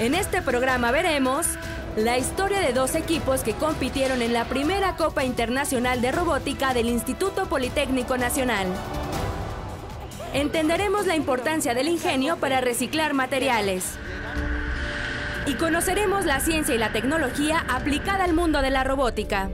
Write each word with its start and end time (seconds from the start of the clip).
En 0.00 0.14
este 0.14 0.42
programa 0.42 0.90
veremos 0.90 1.46
la 1.96 2.18
historia 2.18 2.58
de 2.58 2.72
dos 2.72 2.96
equipos 2.96 3.44
que 3.44 3.54
compitieron 3.54 4.22
en 4.22 4.32
la 4.32 4.44
primera 4.46 4.96
Copa 4.96 5.24
Internacional 5.24 6.00
de 6.00 6.10
Robótica 6.10 6.74
del 6.74 6.88
Instituto 6.88 7.46
Politécnico 7.46 8.18
Nacional. 8.18 8.66
Entenderemos 10.32 11.06
la 11.06 11.14
importancia 11.14 11.74
del 11.74 11.86
ingenio 11.86 12.38
para 12.38 12.60
reciclar 12.60 13.14
materiales. 13.14 13.84
Y 15.46 15.54
conoceremos 15.54 16.24
la 16.24 16.40
ciencia 16.40 16.74
y 16.74 16.78
la 16.78 16.90
tecnología 16.90 17.64
aplicada 17.68 18.24
al 18.24 18.34
mundo 18.34 18.62
de 18.62 18.70
la 18.70 18.82
robótica. 18.82 19.50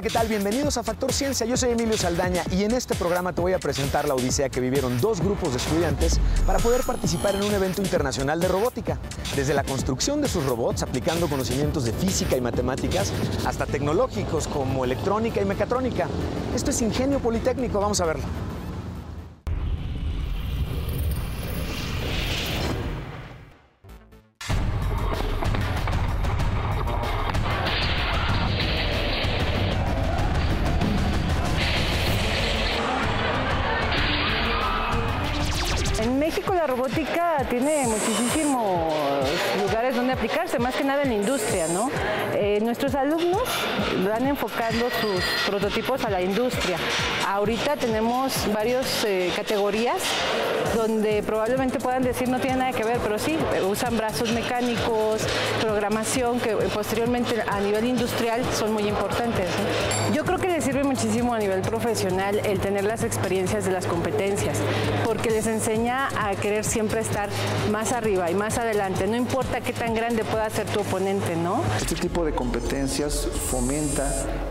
Hola, 0.00 0.08
¿qué 0.08 0.14
tal? 0.14 0.28
Bienvenidos 0.28 0.78
a 0.78 0.82
Factor 0.82 1.12
Ciencia. 1.12 1.44
Yo 1.44 1.58
soy 1.58 1.72
Emilio 1.72 1.94
Saldaña 1.94 2.42
y 2.50 2.64
en 2.64 2.72
este 2.72 2.94
programa 2.94 3.34
te 3.34 3.42
voy 3.42 3.52
a 3.52 3.58
presentar 3.58 4.08
la 4.08 4.14
odisea 4.14 4.48
que 4.48 4.58
vivieron 4.58 4.98
dos 4.98 5.20
grupos 5.20 5.50
de 5.50 5.58
estudiantes 5.58 6.18
para 6.46 6.58
poder 6.58 6.84
participar 6.84 7.34
en 7.34 7.42
un 7.42 7.52
evento 7.52 7.82
internacional 7.82 8.40
de 8.40 8.48
robótica. 8.48 8.98
Desde 9.36 9.52
la 9.52 9.62
construcción 9.62 10.22
de 10.22 10.28
sus 10.28 10.46
robots, 10.46 10.82
aplicando 10.82 11.28
conocimientos 11.28 11.84
de 11.84 11.92
física 11.92 12.34
y 12.34 12.40
matemáticas, 12.40 13.12
hasta 13.44 13.66
tecnológicos 13.66 14.48
como 14.48 14.86
electrónica 14.86 15.42
y 15.42 15.44
mecatrónica. 15.44 16.08
Esto 16.54 16.70
es 16.70 16.80
Ingenio 16.80 17.18
Politécnico, 17.18 17.78
vamos 17.78 18.00
a 18.00 18.06
verlo. 18.06 18.24
Tiene 37.50 37.84
muchísimos 37.88 38.94
lugares 39.60 39.96
donde 39.96 40.12
aplicarse, 40.12 40.60
más 40.60 40.76
que 40.76 40.84
nada 40.84 41.02
en 41.02 41.08
la 41.08 41.14
industria, 41.16 41.66
¿no? 41.66 41.90
Eh, 42.34 42.60
nuestros 42.62 42.94
alumnos 42.94 43.42
van 44.08 44.28
enfocando 44.28 44.88
sus 45.00 45.24
prototipos 45.48 46.04
a 46.04 46.10
la 46.10 46.22
industria. 46.22 46.78
Ahorita 47.26 47.76
tenemos 47.76 48.32
varias 48.54 49.04
categorías 49.34 50.00
donde 50.74 51.22
probablemente 51.22 51.78
puedan 51.78 52.02
decir 52.02 52.28
no 52.28 52.40
tiene 52.40 52.56
nada 52.56 52.72
que 52.72 52.84
ver, 52.84 52.98
pero 53.02 53.18
sí, 53.18 53.36
usan 53.68 53.96
brazos 53.96 54.32
mecánicos, 54.32 55.22
programación, 55.60 56.40
que 56.40 56.54
posteriormente 56.74 57.42
a 57.46 57.60
nivel 57.60 57.84
industrial 57.84 58.42
son 58.54 58.72
muy 58.72 58.86
importantes. 58.86 59.48
Yo 60.12 60.24
creo 60.24 60.38
que 60.38 60.48
les 60.48 60.64
sirve 60.64 60.84
muchísimo 60.84 61.34
a 61.34 61.38
nivel 61.38 61.62
profesional 61.62 62.40
el 62.44 62.60
tener 62.60 62.84
las 62.84 63.04
experiencias 63.04 63.64
de 63.64 63.72
las 63.72 63.86
competencias, 63.86 64.58
porque 65.04 65.30
les 65.30 65.46
enseña 65.46 66.08
a 66.18 66.34
querer 66.34 66.64
siempre 66.64 67.00
estar 67.00 67.28
más 67.70 67.92
arriba 67.92 68.30
y 68.30 68.34
más 68.34 68.58
adelante, 68.58 69.06
no 69.06 69.16
importa 69.16 69.60
qué 69.60 69.72
tan 69.72 69.94
grande 69.94 70.24
pueda 70.24 70.48
ser 70.50 70.66
tu 70.66 70.80
oponente, 70.80 71.36
¿no? 71.36 71.62
Este 71.80 71.94
tipo 71.94 72.24
de 72.24 72.32
competencias 72.32 73.28
fomenta 73.50 74.10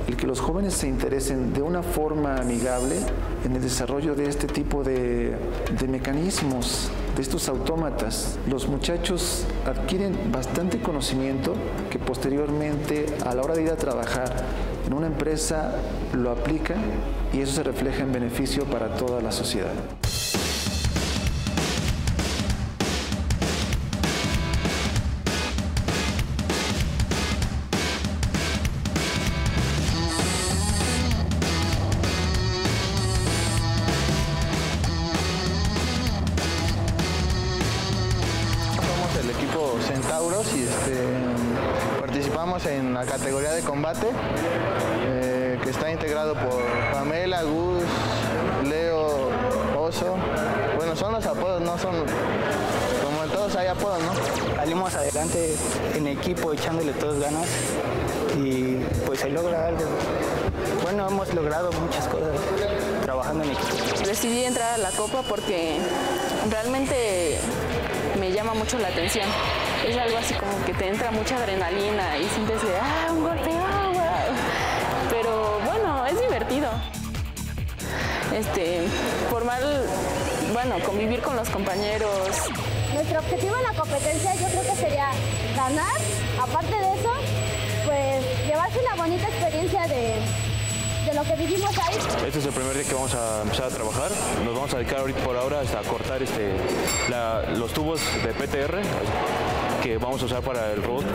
el 0.10 0.18
que 0.18 0.26
los 0.26 0.40
jóvenes 0.40 0.74
se 0.74 0.88
interesen 0.88 1.54
de 1.54 1.62
una 1.62 1.84
forma 1.84 2.38
amigable 2.38 2.96
en 3.46 3.56
el 3.56 3.62
desarrollo 3.62 4.16
de 4.16 4.28
este 4.28 4.48
tipo 4.48 4.84
de, 4.84 5.38
mecanismos, 5.88 6.90
de 7.16 7.22
estos 7.22 7.48
autómatas. 7.48 8.40
Los 8.50 8.68
muchachos 8.68 9.46
adquieren 9.68 10.32
bastante 10.32 10.81
conocimiento 10.81 11.53
que 11.92 12.00
posteriormente 12.00 13.06
a 13.24 13.36
la 13.36 13.44
hora 13.44 13.53
de 13.53 13.62
ir 13.62 13.69
a 13.69 13.75
trabajar 13.75 14.34
en 14.88 14.94
una 14.94 15.06
empresa 15.06 15.75
lo 16.14 16.31
aplican 16.31 16.80
y 17.31 17.42
eso 17.42 17.53
se 17.53 17.64
refleja 17.64 18.02
en 18.02 18.12
beneficio 18.12 18.66
para 18.66 18.96
toda 18.96 19.22
la 19.22 19.31
sociedad. 19.31 19.74
En 42.66 42.94
la 42.94 43.06
categoría 43.06 43.52
de 43.52 43.62
combate 43.62 44.08
eh, 45.06 45.58
que 45.64 45.70
está 45.70 45.90
integrado 45.92 46.34
por 46.34 46.62
Pamela, 46.92 47.44
Gus, 47.44 47.84
Leo, 48.68 49.30
Oso. 49.78 50.16
Bueno, 50.75 50.96
son 50.96 51.14
los 51.14 51.25
apodos, 51.25 51.62
no 51.62 51.78
son 51.78 51.94
como 53.03 53.24
en 53.24 53.30
todos 53.30 53.56
hay 53.56 53.68
apodos, 53.68 54.00
¿no? 54.03 54.56
Salimos 54.56 54.94
adelante 54.94 55.56
en 55.96 56.08
equipo 56.08 56.52
echándole 56.52 56.92
todas 56.94 57.19
ganas 57.19 57.48
y 58.38 58.78
pues 59.06 59.19
se 59.22 59.30
logra 59.30 59.68
algo. 59.68 59.86
Bueno, 60.84 61.08
hemos 61.08 61.34
logrado 61.34 61.72
muchas 61.72 62.08
cosas 62.08 62.36
trabajando 63.03 63.44
en 63.46 63.52
equipo. 63.52 64.06
Decidí 64.06 64.44
entrar 64.44 64.74
a 64.74 64.78
la 64.78 64.90
copa 64.92 65.22
porque 65.22 65.78
realmente 66.50 67.38
me 68.19 68.31
llama 68.31 68.53
mucho 68.53 68.78
la 68.80 68.90
atención. 68.90 69.28
Es 69.89 69.97
algo 69.97 70.17
así 70.17 70.33
como 70.35 70.63
que 70.66 70.73
te 70.73 70.88
entra 70.88 71.09
mucha 71.11 71.35
adrenalina 71.38 72.17
y 72.17 72.25
sientes 72.29 72.61
de, 72.61 72.69
ah, 72.79 73.07
un 73.11 73.23
golpe, 73.23 73.50
ah, 73.51 73.89
wow". 73.91 75.09
Pero 75.09 75.59
bueno, 75.66 76.05
es 76.05 76.22
divertido. 76.22 76.69
Este, 78.35 78.83
formar, 79.29 79.61
bueno, 80.53 80.75
convivir 80.85 81.22
con 81.22 81.35
los 81.35 81.50
compañeros, 81.50 82.09
Nuestro 82.94 83.19
objetivo 83.19 83.55
en 83.57 83.63
la 83.63 83.73
competencia 83.79 84.33
yo 84.35 84.47
creo 84.47 84.61
que 84.63 84.75
sería 84.75 85.09
ganar, 85.55 85.95
aparte 86.41 86.75
de 86.75 86.94
eso, 86.94 87.11
pues 87.85 88.45
llevarse 88.47 88.79
una 88.79 88.95
bonita 89.03 89.27
experiencia 89.27 89.88
de, 89.88 90.16
de 91.06 91.13
lo 91.13 91.23
que 91.23 91.35
vivimos 91.35 91.71
ahí. 91.77 91.95
Este 92.27 92.39
es 92.39 92.45
el 92.45 92.51
primer 92.51 92.73
día 92.75 92.83
que 92.83 92.94
vamos 92.95 93.13
a 93.16 93.41
empezar 93.44 93.66
a 93.66 93.69
trabajar. 93.69 94.11
Nos 94.44 94.53
vamos 94.56 94.73
a 94.73 94.77
dedicar 94.77 95.00
ahorita 95.00 95.19
por 95.23 95.38
ahora 95.38 95.61
hasta 95.61 95.79
a 95.79 95.83
cortar 95.83 96.21
este, 96.23 96.51
la- 97.09 97.44
los 97.57 97.71
tubos 97.73 98.01
de 98.23 98.33
PTR 98.33 98.79
que 99.81 99.97
vamos 99.97 100.22
a 100.22 100.25
usar 100.25 100.41
para 100.41 100.73
el 100.73 100.84
robot. 100.84 101.06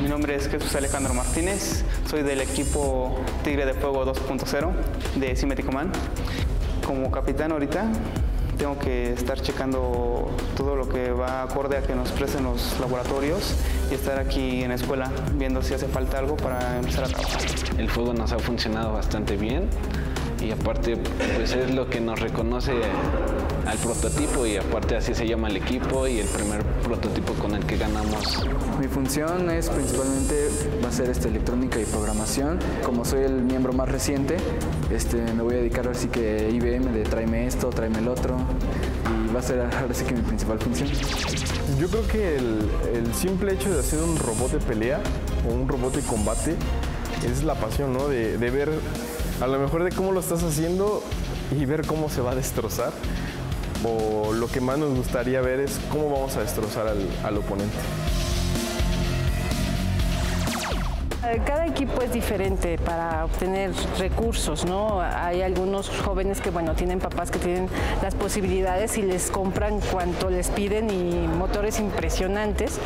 Mi 0.00 0.08
nombre 0.08 0.36
es 0.36 0.48
Jesús 0.48 0.74
Alejandro 0.74 1.14
Martínez, 1.14 1.84
soy 2.08 2.22
del 2.22 2.40
equipo 2.40 3.18
Tigre 3.44 3.66
de 3.66 3.74
Fuego 3.74 4.06
2.0 4.06 4.70
de 5.16 5.36
Cimeticomán. 5.36 5.92
Como 6.86 7.10
capitán 7.10 7.52
ahorita 7.52 7.84
tengo 8.56 8.78
que 8.78 9.12
estar 9.12 9.38
checando 9.42 10.30
todo 10.56 10.74
lo 10.74 10.88
que 10.88 11.12
va 11.12 11.42
acorde 11.42 11.76
a 11.76 11.82
que 11.82 11.94
nos 11.94 12.10
presten 12.12 12.44
los 12.44 12.80
laboratorios 12.80 13.56
y 13.90 13.94
estar 13.94 14.18
aquí 14.18 14.62
en 14.62 14.70
la 14.70 14.76
escuela 14.76 15.12
viendo 15.34 15.62
si 15.62 15.74
hace 15.74 15.86
falta 15.86 16.18
algo 16.18 16.38
para 16.38 16.78
empezar 16.78 17.04
a 17.04 17.08
trabajar. 17.08 17.42
El 17.76 17.90
fuego 17.90 18.14
nos 18.14 18.32
ha 18.32 18.38
funcionado 18.38 18.94
bastante 18.94 19.36
bien 19.36 19.68
y 20.40 20.50
aparte 20.50 20.96
pues 21.36 21.52
es 21.52 21.74
lo 21.74 21.90
que 21.90 22.00
nos 22.00 22.20
reconoce 22.20 22.72
al 23.68 23.76
prototipo 23.76 24.46
y 24.46 24.56
aparte 24.56 24.96
así 24.96 25.14
se 25.14 25.26
llama 25.26 25.48
el 25.48 25.58
equipo 25.58 26.06
y 26.06 26.20
el 26.20 26.26
primer 26.26 26.62
prototipo 26.82 27.34
con 27.34 27.54
el 27.54 27.66
que 27.66 27.76
ganamos. 27.76 28.42
Mi 28.80 28.88
función 28.88 29.50
es 29.50 29.68
principalmente 29.68 30.48
va 30.82 30.88
a 30.88 30.92
ser 30.92 31.10
este, 31.10 31.28
electrónica 31.28 31.78
y 31.78 31.84
programación. 31.84 32.58
Como 32.82 33.04
soy 33.04 33.24
el 33.24 33.42
miembro 33.42 33.74
más 33.74 33.90
reciente, 33.90 34.38
este, 34.90 35.18
me 35.34 35.42
voy 35.42 35.54
a 35.54 35.58
dedicar 35.58 35.86
ahora 35.86 35.98
sí 35.98 36.08
que 36.08 36.48
IBM 36.50 36.92
de 36.94 37.02
tráeme 37.02 37.46
esto, 37.46 37.68
tráeme 37.68 37.98
el 37.98 38.08
otro 38.08 38.38
y 39.28 39.34
va 39.34 39.40
a 39.40 39.42
ser 39.42 39.60
ahora 39.60 39.92
sí 39.92 40.04
que 40.04 40.14
mi 40.14 40.22
principal 40.22 40.58
función. 40.58 40.88
Yo 41.78 41.88
creo 41.88 42.06
que 42.08 42.36
el, 42.36 42.70
el 42.94 43.14
simple 43.14 43.52
hecho 43.52 43.70
de 43.70 43.80
hacer 43.80 44.02
un 44.02 44.16
robot 44.16 44.50
de 44.50 44.60
pelea 44.60 45.00
o 45.46 45.52
un 45.52 45.68
robot 45.68 45.94
de 45.94 46.02
combate 46.02 46.56
es 47.30 47.42
la 47.44 47.54
pasión, 47.54 47.92
¿no? 47.92 48.08
De, 48.08 48.38
de 48.38 48.50
ver 48.50 48.70
a 49.42 49.46
lo 49.46 49.58
mejor 49.58 49.84
de 49.84 49.92
cómo 49.92 50.12
lo 50.12 50.20
estás 50.20 50.42
haciendo 50.42 51.02
y 51.50 51.66
ver 51.66 51.86
cómo 51.86 52.08
se 52.08 52.22
va 52.22 52.32
a 52.32 52.34
destrozar. 52.34 52.92
O 53.84 54.32
lo 54.32 54.48
que 54.48 54.60
más 54.60 54.78
nos 54.78 54.94
gustaría 54.94 55.40
ver 55.40 55.60
es 55.60 55.78
cómo 55.90 56.10
vamos 56.10 56.36
a 56.36 56.40
destrozar 56.40 56.86
al, 56.88 57.36
oponente. 57.36 57.76
Cada 61.44 61.66
equipo 61.66 62.00
es 62.00 62.10
diferente 62.12 62.78
para 62.78 63.26
obtener 63.26 63.72
recursos, 63.98 64.64
¿no? 64.64 65.02
Hay 65.02 65.42
algunos 65.42 65.90
jóvenes 65.90 66.40
que, 66.40 66.48
bueno, 66.48 66.74
tienen 66.74 67.00
papás 67.00 67.30
que 67.30 67.38
tienen 67.38 67.68
las 68.02 68.14
posibilidades 68.14 68.96
y 68.96 69.02
les 69.02 69.30
compran 69.30 69.80
cuanto 69.92 70.30
les 70.30 70.48
piden 70.48 70.88
y 70.88 71.28
motores 71.28 71.80
impresionantes, 71.80 72.78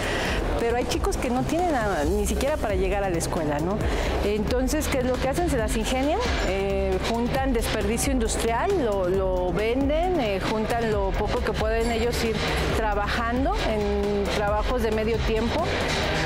pero 0.59 0.77
hay 0.77 0.87
chicos 0.87 1.17
que 1.17 1.31
no 1.31 1.43
tienen 1.43 1.73
nada, 1.73 2.05
ni 2.05 2.27
siquiera 2.27 2.57
para 2.57 2.75
llegar 2.75 3.05
a 3.05 3.11
la 3.11 3.19
escuela, 3.19 3.61
¿no? 3.61 3.77
Entonces, 4.25 4.89
¿qué 4.89 4.99
es 4.99 5.05
lo 5.05 5.15
que 5.15 5.29
hacen? 5.29 5.49
Se 5.49 5.57
las 5.57 5.77
ingenian, 5.77 6.19
eh, 6.49 6.72
juntan 7.09 7.53
desperdicio 7.53 8.13
industrial, 8.13 8.71
lo, 8.85 9.53
venden, 9.53 10.21
eh, 10.21 10.41
juntan 10.41 10.91
lo 10.91 11.11
poco 11.11 11.41
que 11.41 11.53
pueden 11.53 11.91
ellos 11.91 12.23
ir 12.25 12.37
trabajando 12.77 13.55
en 13.69 14.25
trabajos 14.37 14.83
de 14.83 14.91
medio 14.91 15.17
tiempo 15.19 15.65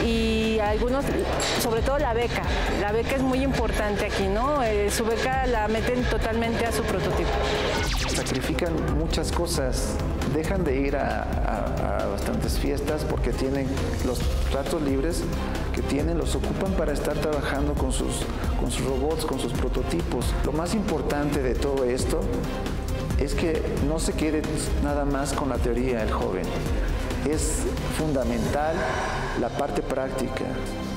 y 0.05 0.59
algunos, 0.61 1.05
sobre 1.61 1.83
todo 1.83 1.99
la 1.99 2.13
beca. 2.15 2.43
La 2.81 2.93
beca 2.93 3.17
es 3.17 3.23
muy 3.23 3.43
importante 3.43 4.07
aquí, 4.07 4.25
¿no? 4.29 4.63
Eh, 4.63 4.91
su 4.91 5.05
beca 5.05 5.47
la 5.47 5.69
meten 5.69 6.05
totalmente 6.05 6.67
a 6.67 6.73
su 6.73 6.83
prototipo. 6.83 7.31
Sacrifican 8.17 8.73
muchas 8.99 9.31
cosas, 9.31 9.93
dejan 10.35 10.65
de 10.65 10.81
ir 10.81 10.97
a, 10.97 12.09
bastantes 12.11 12.59
fiestas 12.59 13.05
porque 13.05 13.31
tienen 13.31 13.67
los 14.07 14.21
tratos 14.51 14.81
libres 14.81 15.23
que 15.75 15.83
tienen, 15.83 16.17
los 16.17 16.35
ocupan 16.35 16.73
para 16.73 16.95
estar 16.95 17.15
trabajando 17.19 17.75
con 17.75 17.93
sus, 17.93 18.23
con 18.59 18.71
sus 18.71 18.87
robots, 18.87 19.27
con 19.27 19.39
sus 19.39 19.53
prototipos. 19.53 20.25
Lo 20.47 20.53
más 20.53 20.75
importante 20.75 21.43
de 21.43 21.55
todo 21.55 21.85
esto 21.85 22.23
es 23.21 23.35
que 23.35 23.63
no 23.87 23.99
se 23.99 24.15
quede 24.15 24.41
nada 24.83 25.05
más 25.05 25.35
con 25.35 25.51
la 25.51 25.59
teoría 25.59 26.03
el 26.03 26.11
joven. 26.11 26.47
Es 27.31 27.65
fundamental 27.99 28.77
la 29.43 29.51
parte 29.51 29.83
práctica. 29.83 30.47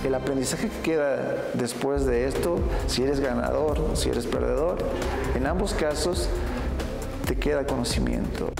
El 0.05 0.15
aprendizaje 0.15 0.69
que 0.69 0.91
queda 0.91 1.49
después 1.53 2.05
de 2.05 2.29
esto, 2.29 2.59
si 2.87 3.03
eres 3.03 3.19
ganador 3.19 3.81
si 3.95 4.07
eres 4.07 4.25
perdedor, 4.25 4.77
en 5.35 5.45
ambos 5.47 5.73
casos 5.73 6.29
queda 7.39 7.65
conocimiento. 7.65 8.51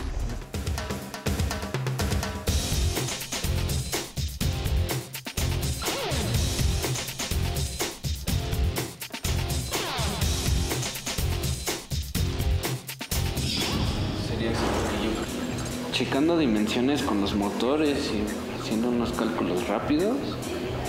checando 15.91 16.37
dimensiones 16.37 17.03
con 17.03 17.19
los 17.19 17.35
motores 17.35 18.09
y 18.13 18.59
haciendo 18.59 18.87
unos 18.87 19.11
cálculos 19.11 19.67
rápidos, 19.67 20.15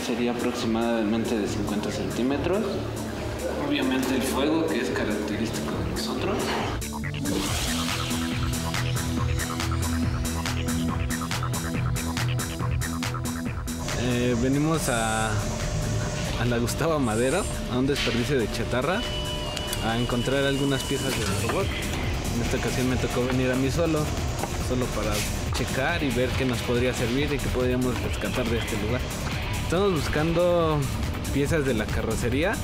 sería 0.06 0.30
aproximadamente 0.30 1.36
de 1.36 1.48
50 1.48 1.90
centímetros. 1.90 2.60
Obviamente 3.68 4.14
el 4.14 4.22
fuego, 4.22 4.66
que 4.66 4.80
es 4.80 4.90
característico 4.90 5.72
de 5.72 5.90
nosotros. 5.90 6.89
Venimos 14.34 14.88
a, 14.88 15.30
a 15.30 16.44
la 16.46 16.58
Gustavo 16.58 16.98
Madero, 16.98 17.44
a 17.72 17.78
un 17.78 17.86
desperdicio 17.86 18.38
de 18.38 18.50
chatarra, 18.50 19.00
a 19.86 19.98
encontrar 19.98 20.44
algunas 20.44 20.82
piezas 20.84 21.10
del 21.10 21.48
robot. 21.48 21.66
En 22.36 22.42
esta 22.42 22.56
ocasión 22.58 22.88
me 22.88 22.96
tocó 22.96 23.24
venir 23.26 23.50
a 23.50 23.56
mí 23.56 23.70
solo 23.70 24.04
solo 24.70 24.86
para 24.94 25.12
checar 25.52 26.00
y 26.04 26.10
ver 26.10 26.28
qué 26.38 26.44
nos 26.44 26.58
podría 26.58 26.94
servir 26.94 27.24
y 27.32 27.38
qué 27.38 27.48
podríamos 27.48 28.00
rescatar 28.02 28.48
de 28.48 28.58
este 28.58 28.76
lugar. 28.86 29.00
Estamos 29.64 29.92
buscando 29.94 30.78
piezas 31.34 31.64
de 31.64 31.74
la 31.74 31.86
carrocería 31.86 32.54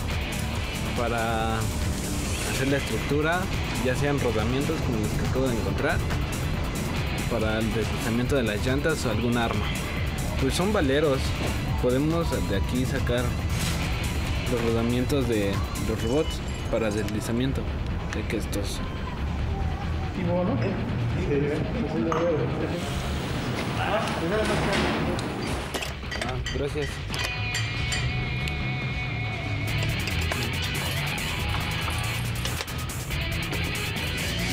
para 0.97 1.57
hacer 1.57 2.69
la 2.69 2.77
estructura, 2.77 3.41
ya 3.85 3.97
sean 3.97 4.21
rodamientos 4.21 4.81
como 4.83 4.99
los 4.99 5.09
que 5.09 5.29
acabo 5.29 5.49
de 5.49 5.57
encontrar, 5.57 5.99
para 7.29 7.59
el 7.59 7.75
deslizamiento 7.75 8.37
de 8.37 8.45
las 8.45 8.65
llantas 8.65 9.05
o 9.05 9.11
algún 9.11 9.37
arma. 9.37 9.67
Pues 10.41 10.55
son 10.55 10.73
valeros, 10.73 11.19
podemos 11.83 12.27
de 12.49 12.57
aquí 12.57 12.85
sacar 12.85 13.25
los 14.53 14.63
rodamientos 14.65 15.29
de 15.29 15.53
los 15.89 16.01
robots 16.03 16.41
para 16.71 16.91
deslizamiento 16.91 17.63
de 18.15 18.23
que 18.29 18.37
estos. 18.37 18.81
Ah, 26.27 26.35
gracias. 26.55 26.89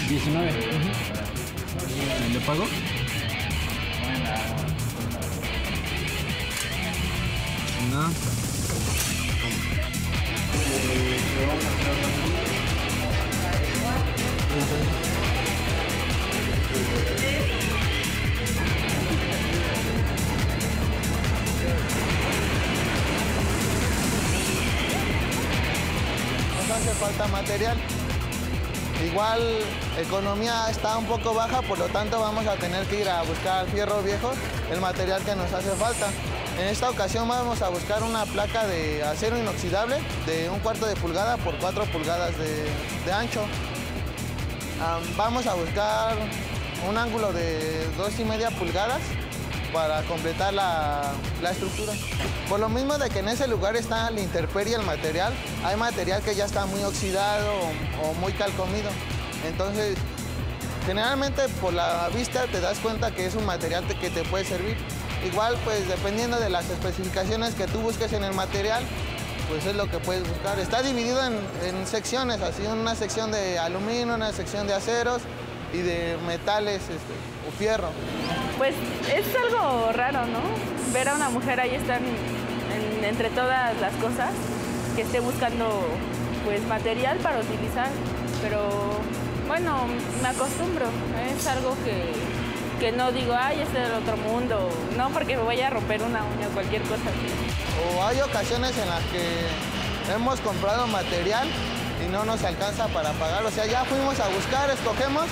¿19? 0.10 0.52
¿Le 2.34 2.40
pago? 2.42 2.66
No. 7.94 8.00
Nos 8.00 8.10
hace 26.72 26.94
falta 26.96 27.28
material. 27.28 27.78
Igual 29.06 29.40
economía 30.00 30.68
está 30.72 30.98
un 30.98 31.06
poco 31.06 31.36
baja, 31.36 31.62
por 31.62 31.78
lo 31.78 31.86
tanto 31.90 32.20
vamos 32.20 32.48
a 32.48 32.56
tener 32.56 32.88
que 32.88 33.02
ir 33.02 33.10
a 33.10 33.22
buscar 33.22 33.68
fierro 33.68 34.02
viejo, 34.02 34.32
el 34.72 34.82
material 34.82 35.24
que 35.24 35.36
nos 35.36 35.54
hace 35.54 35.70
falta. 35.76 36.08
En 36.60 36.68
esta 36.68 36.90
ocasión 36.90 37.28
vamos 37.28 37.62
a 37.64 37.70
buscar 37.70 38.04
una 38.04 38.26
placa 38.26 38.68
de 38.68 39.04
acero 39.04 39.38
inoxidable 39.40 39.98
de 40.28 40.50
un 40.52 40.60
cuarto 40.60 40.86
de 40.86 40.96
pulgada 40.96 41.38
por 41.38 41.58
cuatro 41.58 41.86
pulgadas 41.86 42.34
de, 42.38 43.12
ancho. 43.12 43.44
vamos 45.18 45.48
a 45.48 45.56
buscar 45.56 46.16
un 46.88 46.98
ángulo 46.98 47.34
de 47.34 47.88
dos 47.98 48.20
y 48.20 48.24
media 48.24 48.52
pulgadas 48.52 49.02
para 49.74 50.04
completar 50.04 50.54
la, 50.54 51.14
estructura. 51.50 51.94
Por 52.48 52.60
lo 52.60 52.70
mismo 52.70 53.00
de 53.00 53.10
que 53.10 53.20
en 53.20 53.30
ese 53.30 53.48
lugar 53.48 53.76
está 53.76 54.12
la 54.12 54.22
intemperie 54.22 54.76
el 54.76 54.84
material, 54.84 55.34
hay 55.66 55.76
material 55.76 56.22
que 56.22 56.36
ya 56.36 56.46
está 56.46 56.68
muy 56.68 56.84
oxidado 56.84 57.52
o, 58.04 58.14
muy 58.14 58.32
calcomido. 58.34 58.92
Entonces, 59.48 59.98
generalmente 60.86 61.50
por 61.60 61.74
la 61.74 62.10
vista 62.16 62.46
te 62.46 62.62
das 62.62 62.78
cuenta 62.78 63.10
que 63.10 63.26
es 63.26 63.34
un 63.34 63.46
material 63.46 63.86
que 63.88 64.12
te 64.12 64.24
puede 64.24 64.46
servir. 64.46 64.78
Igual, 65.26 65.58
pues 65.64 65.88
dependiendo 65.88 66.40
de 66.40 66.50
las 66.50 66.70
especificaciones 66.70 67.56
que 67.56 67.66
tú 67.68 67.80
busques 67.80 68.12
en 68.14 68.24
el 68.24 68.34
material, 68.34 68.84
pues 69.50 69.66
es 69.66 69.76
lo 69.76 69.90
que 69.90 70.00
puedes 70.00 70.28
buscar. 70.28 70.60
Está 70.60 70.82
dividido 70.82 71.20
en, 71.24 71.88
secciones, 71.88 72.42
así 72.42 72.64
una 72.66 72.96
sección 72.96 73.32
de 73.32 73.60
aluminio, 73.60 74.16
una 74.16 74.32
sección 74.32 74.68
de 74.68 74.74
aceros, 74.74 75.22
y 75.74 75.80
de 75.80 76.18
metales 76.28 76.82
este, 76.82 77.14
o 77.48 77.52
fierro. 77.58 77.90
Pues 78.58 78.76
es 79.12 79.26
algo 79.36 79.92
raro, 79.92 80.26
¿no? 80.28 80.40
Ver 80.94 81.10
a 81.10 81.16
una 81.16 81.30
mujer 81.30 81.60
ahí 81.60 81.76
estar 81.76 82.00
entre 83.04 83.30
todas 83.30 83.80
las 83.82 83.94
cosas 83.96 84.32
que 84.96 85.02
esté 85.02 85.20
buscando 85.20 85.88
pues 86.46 86.62
material 86.68 87.18
para 87.18 87.40
utilizar, 87.40 87.88
pero 88.42 88.70
bueno, 89.48 89.86
me 90.22 90.28
acostumbro, 90.28 90.86
es 91.36 91.48
algo 91.48 91.76
que, 91.84 92.14
que 92.84 92.92
no 92.92 93.14
digo, 93.14 93.34
ay, 93.34 93.62
es 93.62 93.72
del 93.72 93.94
otro 93.94 94.18
mundo, 94.18 94.70
no 94.98 95.10
porque 95.12 95.38
me 95.38 95.44
vaya 95.44 95.68
a 95.68 95.70
romper 95.70 96.02
una 96.02 96.22
uña 96.26 96.50
o 96.50 96.50
cualquier 96.50 96.82
cosa 96.82 96.96
así. 96.96 97.96
O 97.96 98.04
hay 98.04 98.20
ocasiones 98.20 98.78
en 98.78 98.90
las 98.90 99.02
que 99.06 100.14
hemos 100.14 100.42
comprado 100.42 100.86
material 100.88 101.48
y 102.06 102.12
no 102.12 102.26
nos 102.26 102.44
alcanza 102.44 102.90
para 102.90 103.14
pagar, 103.14 103.46
o 103.46 103.52
sea, 103.52 103.66
ya 103.68 103.86
fuimos 103.86 104.20
a 104.20 104.28
buscar, 104.28 104.70
escogemos 104.70 105.28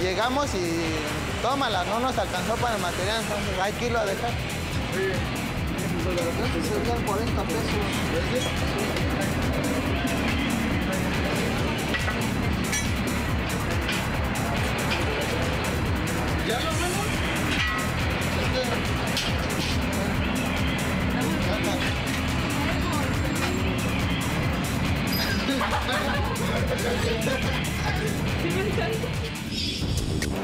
llegamos 0.00 0.54
y 0.54 1.42
tómala, 1.42 1.82
no 1.86 1.98
nos 1.98 2.16
alcanzó 2.16 2.54
para 2.58 2.76
el 2.76 2.82
material, 2.82 3.20
entonces 3.20 3.58
hay 3.60 3.72
que 3.72 3.86
irlo 3.86 3.98
a 3.98 4.04
dejar. 4.04 4.30
Serían 6.70 7.02
40 7.06 7.42
pesos. 7.42 9.03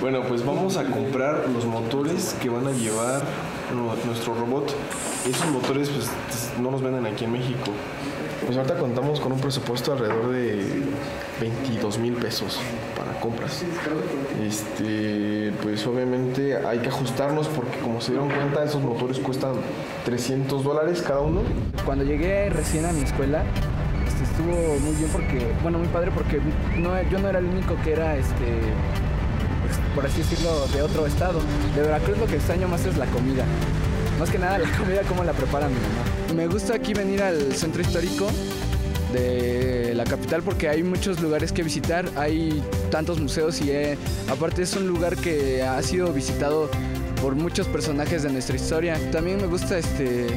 Bueno, 0.00 0.23
pues 0.26 0.45
vamos 0.45 0.76
a 0.78 0.85
comprar 0.85 1.47
los 1.50 1.66
motores 1.66 2.35
que 2.40 2.49
van 2.49 2.66
a 2.66 2.73
llevar 2.73 3.23
nuestro 4.07 4.35
robot. 4.35 4.75
esos 5.28 5.47
motores 5.50 5.90
pues 5.90 6.09
no 6.59 6.71
los 6.71 6.83
venden 6.83 7.07
aquí 7.07 7.25
en 7.25 7.33
México. 7.33 7.71
Pues 8.45 8.57
ahorita 8.57 8.78
contamos 8.78 9.21
con 9.21 9.33
un 9.33 9.40
presupuesto 9.40 9.92
alrededor 9.92 10.33
de 10.33 10.83
22 11.40 11.99
mil 11.99 12.14
pesos 12.14 12.59
para 12.97 13.21
compras. 13.21 13.62
Este, 14.42 15.52
pues 15.62 15.87
obviamente 15.87 16.57
hay 16.57 16.78
que 16.78 16.88
ajustarnos 16.88 17.49
porque 17.49 17.78
como 17.78 18.00
se 18.00 18.12
dieron 18.12 18.30
cuenta 18.30 18.64
esos 18.64 18.83
motores 18.83 19.19
cuestan 19.19 19.52
300 20.07 20.64
dólares 20.64 21.04
cada 21.07 21.21
uno. 21.21 21.42
Cuando 21.85 22.04
llegué 22.04 22.49
recién 22.49 22.87
a 22.87 22.92
mi 22.92 23.02
escuela 23.02 23.45
este, 24.20 24.24
estuvo 24.24 24.78
muy 24.80 24.94
bien 24.96 25.10
porque, 25.10 25.46
bueno, 25.62 25.78
muy 25.78 25.88
padre 25.88 26.10
porque 26.12 26.40
no, 26.78 27.02
yo 27.10 27.18
no 27.18 27.28
era 27.28 27.38
el 27.38 27.46
único 27.46 27.76
que 27.82 27.92
era, 27.92 28.16
este, 28.16 28.60
pues, 29.64 29.78
por 29.94 30.06
así 30.06 30.18
decirlo, 30.18 30.66
de 30.68 30.82
otro 30.82 31.06
estado. 31.06 31.40
De 31.74 31.82
Veracruz 31.82 32.18
lo 32.18 32.26
que 32.26 32.36
extraño 32.36 32.68
más 32.68 32.84
es 32.86 32.96
la 32.96 33.06
comida. 33.06 33.44
Más 34.18 34.30
que 34.30 34.38
nada 34.38 34.58
la 34.58 34.70
comida, 34.78 35.02
cómo 35.08 35.24
la 35.24 35.32
prepara 35.32 35.68
mi 35.68 35.74
mamá. 35.74 36.34
Me 36.34 36.46
gusta 36.46 36.74
aquí 36.74 36.94
venir 36.94 37.22
al 37.22 37.54
centro 37.54 37.82
histórico 37.82 38.28
de 39.12 39.92
la 39.94 40.04
capital 40.04 40.42
porque 40.42 40.68
hay 40.68 40.84
muchos 40.84 41.20
lugares 41.20 41.50
que 41.50 41.64
visitar, 41.64 42.08
hay 42.16 42.62
tantos 42.92 43.18
museos 43.20 43.60
y 43.60 43.72
eh, 43.72 43.98
aparte 44.30 44.62
es 44.62 44.76
un 44.76 44.86
lugar 44.86 45.16
que 45.16 45.64
ha 45.64 45.82
sido 45.82 46.12
visitado 46.12 46.70
por 47.20 47.34
muchos 47.34 47.66
personajes 47.66 48.22
de 48.22 48.30
nuestra 48.30 48.54
historia. 48.56 48.96
También 49.10 49.38
me 49.38 49.46
gusta 49.46 49.78
este 49.78 50.28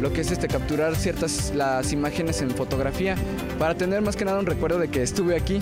lo 0.00 0.12
que 0.12 0.20
es 0.20 0.30
este 0.30 0.48
capturar 0.48 0.94
ciertas 0.96 1.52
las 1.54 1.92
imágenes 1.92 2.40
en 2.42 2.50
fotografía 2.50 3.16
para 3.58 3.74
tener 3.74 4.00
más 4.00 4.16
que 4.16 4.24
nada 4.24 4.38
un 4.38 4.46
recuerdo 4.46 4.78
de 4.78 4.88
que 4.88 5.02
estuve 5.02 5.36
aquí. 5.36 5.60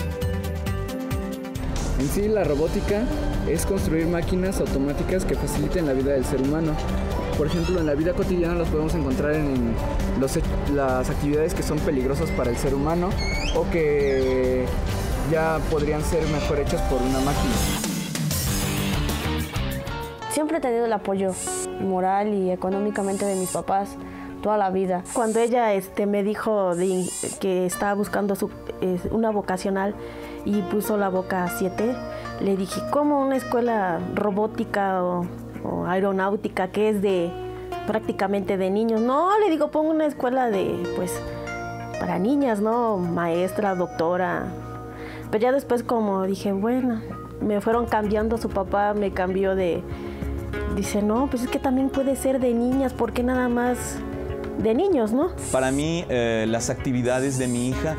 En 1.99 2.07
sí 2.09 2.27
la 2.27 2.43
robótica 2.43 3.03
es 3.49 3.65
construir 3.65 4.05
máquinas 4.05 4.59
automáticas 4.59 5.25
que 5.25 5.35
faciliten 5.35 5.87
la 5.87 5.93
vida 5.93 6.13
del 6.13 6.25
ser 6.25 6.41
humano. 6.41 6.73
Por 7.37 7.47
ejemplo, 7.47 7.79
en 7.79 7.85
la 7.85 7.95
vida 7.95 8.13
cotidiana 8.13 8.55
los 8.55 8.67
podemos 8.67 8.93
encontrar 8.93 9.33
en 9.33 9.73
las 10.75 11.09
actividades 11.09 11.53
que 11.53 11.63
son 11.63 11.79
peligrosas 11.79 12.29
para 12.31 12.51
el 12.51 12.57
ser 12.57 12.75
humano 12.75 13.09
o 13.55 13.67
que 13.71 14.65
ya 15.31 15.59
podrían 15.71 16.03
ser 16.03 16.27
mejor 16.29 16.59
hechas 16.59 16.81
por 16.83 17.01
una 17.01 17.19
máquina. 17.19 17.53
Siempre 20.31 20.57
he 20.57 20.61
tenido 20.61 20.85
el 20.85 20.93
apoyo 20.93 21.31
moral 21.81 22.33
y 22.33 22.51
económicamente 22.51 23.25
de 23.25 23.35
mis 23.35 23.49
papás 23.49 23.97
toda 24.41 24.57
la 24.57 24.69
vida. 24.69 25.03
Cuando 25.13 25.39
ella 25.39 25.73
este, 25.73 26.05
me 26.05 26.23
dijo 26.23 26.71
que 27.39 27.65
estaba 27.65 27.93
buscando 27.93 28.35
su, 28.35 28.49
una 29.11 29.31
vocacional 29.31 29.95
y 30.45 30.61
puso 30.63 30.97
la 30.97 31.09
boca 31.09 31.47
7, 31.57 31.95
le 32.41 32.57
dije, 32.57 32.81
¿cómo 32.91 33.21
una 33.21 33.35
escuela 33.35 33.99
robótica 34.13 35.03
o 35.03 35.25
aeronáutica, 35.85 36.69
que 36.69 36.89
es 36.89 37.01
de 37.01 37.31
prácticamente 37.87 38.57
de 38.57 38.69
niños. 38.69 39.01
No, 39.01 39.39
le 39.39 39.49
digo, 39.49 39.71
pongo 39.71 39.89
una 39.89 40.05
escuela 40.05 40.49
de, 40.51 40.83
pues, 40.95 41.19
para 41.99 42.19
niñas, 42.19 42.59
¿no? 42.59 42.97
Maestra, 42.97 43.73
doctora. 43.73 44.45
Pero 45.31 45.41
ya 45.41 45.51
después 45.51 45.83
como 45.83 46.23
dije, 46.23 46.51
bueno, 46.51 47.01
me 47.41 47.59
fueron 47.61 47.85
cambiando, 47.85 48.37
su 48.37 48.49
papá 48.49 48.93
me 48.93 49.11
cambió 49.11 49.55
de, 49.55 49.81
dice, 50.75 51.01
no, 51.01 51.27
pues 51.27 51.43
es 51.43 51.49
que 51.49 51.59
también 51.59 51.89
puede 51.89 52.15
ser 52.15 52.39
de 52.39 52.53
niñas, 52.53 52.93
¿por 52.93 53.13
qué 53.13 53.23
nada 53.23 53.49
más 53.49 53.97
de 54.57 54.73
niños, 54.73 55.13
no? 55.13 55.31
Para 55.51 55.71
mí, 55.71 56.05
eh, 56.09 56.45
las 56.47 56.69
actividades 56.69 57.37
de 57.37 57.47
mi 57.47 57.69
hija 57.69 57.95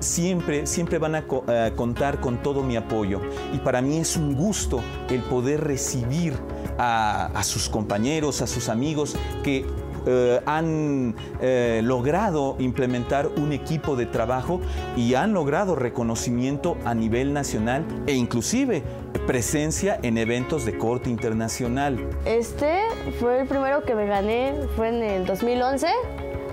siempre, 0.00 0.66
siempre 0.66 0.98
van 0.98 1.14
a 1.14 1.24
eh, 1.48 1.72
contar 1.76 2.20
con 2.20 2.42
todo 2.42 2.62
mi 2.62 2.76
apoyo. 2.76 3.20
Y 3.52 3.58
para 3.58 3.80
mí 3.80 3.98
es 3.98 4.16
un 4.16 4.34
gusto 4.34 4.80
el 5.08 5.20
poder 5.22 5.62
recibir 5.62 6.34
a, 6.78 7.42
sus 7.44 7.68
compañeros, 7.68 8.40
a 8.40 8.46
sus 8.46 8.68
amigos 8.68 9.14
que 9.44 9.66
eh, 10.06 10.40
han 10.46 11.14
eh, 11.40 11.80
logrado 11.84 12.56
implementar 12.58 13.28
un 13.28 13.52
equipo 13.52 13.96
de 13.96 14.06
trabajo 14.06 14.60
y 14.96 15.14
han 15.14 15.32
logrado 15.32 15.74
reconocimiento 15.74 16.76
a 16.84 16.94
nivel 16.94 17.32
nacional 17.32 17.84
e 18.06 18.14
inclusive 18.14 18.82
presencia 19.26 19.98
en 20.02 20.18
eventos 20.18 20.64
de 20.64 20.76
corte 20.78 21.10
internacional. 21.10 21.98
Este 22.24 22.80
fue 23.18 23.40
el 23.40 23.46
primero 23.46 23.82
que 23.82 23.94
me 23.94 24.06
gané, 24.06 24.54
fue 24.76 24.88
en 24.88 25.02
el 25.02 25.26
2011, 25.26 25.86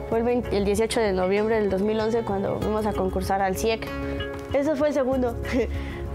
fue 0.09 0.19
el, 0.19 0.43
el 0.51 0.65
18 0.65 0.99
de 0.99 1.13
noviembre 1.13 1.59
del 1.59 1.69
2011 1.69 2.23
cuando 2.23 2.59
fuimos 2.59 2.85
a 2.85 2.93
concursar 2.93 3.41
al 3.41 3.57
CIEC. 3.57 3.87
Ese 4.53 4.75
fue 4.75 4.89
el 4.89 4.93
segundo. 4.93 5.35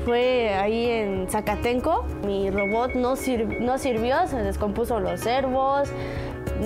Fue 0.05 0.53
ahí 0.55 0.89
en 0.89 1.29
Zacatenco. 1.31 2.05
Mi 2.27 2.51
robot 2.51 2.95
no, 2.95 3.15
no 3.61 3.79
sirvió, 3.79 4.27
se 4.27 4.43
descompuso 4.43 4.99
los 4.99 5.21
servos. 5.21 5.89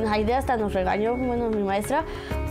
Aide 0.05 0.35
hasta 0.35 0.57
nos 0.57 0.73
regañó, 0.73 1.17
bueno, 1.17 1.49
mi 1.51 1.63
maestra, 1.63 2.05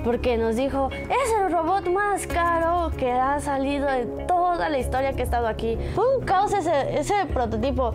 porque 0.03 0.37
nos 0.37 0.55
dijo, 0.55 0.89
es 0.91 1.33
el 1.39 1.51
robot 1.51 1.87
más 1.89 2.27
caro 2.27 2.91
que 2.97 3.11
ha 3.11 3.39
salido 3.39 3.87
de 3.87 4.05
toda 4.27 4.69
la 4.69 4.77
historia 4.77 5.13
que 5.13 5.21
he 5.21 5.25
estado 5.25 5.47
aquí. 5.47 5.77
Fue 5.93 6.17
un 6.17 6.25
caos 6.25 6.53
ese, 6.53 6.97
ese 6.97 7.13
prototipo. 7.33 7.93